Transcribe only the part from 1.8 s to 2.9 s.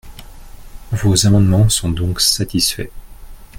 donc satisfaits.